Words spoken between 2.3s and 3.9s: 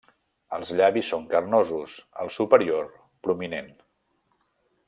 superior prominent.